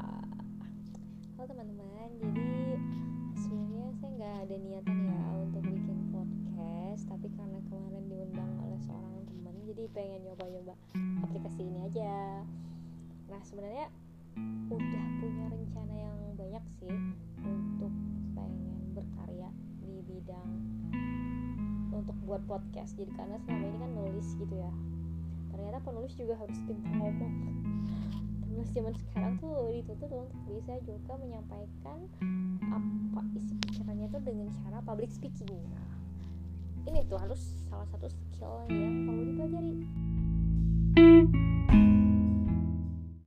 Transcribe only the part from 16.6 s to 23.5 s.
sih untuk pengen berkarya di bidang untuk buat podcast. Jadi karena